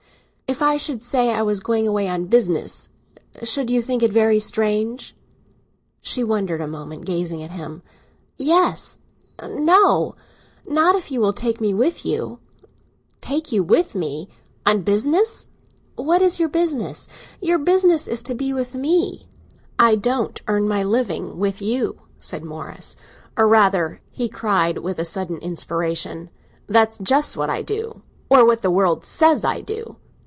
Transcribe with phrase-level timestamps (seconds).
[0.47, 2.89] "If I should say I was going away on business,
[3.41, 5.15] should you think it very strange?"
[6.01, 7.81] She wondered a moment, gazing at him.
[8.37, 10.13] "Yes—no.
[10.67, 12.39] Not if you will take me with you."
[13.21, 15.47] "Take you with me—on business?"
[15.95, 17.07] "What is your business?
[17.39, 19.29] Your business is to be with me."
[19.79, 22.97] "I don't earn my living with you," said Morris.
[23.37, 26.29] "Or rather," he cried with a sudden inspiration,
[26.67, 29.95] "that's just what I do—or what the world says I do!"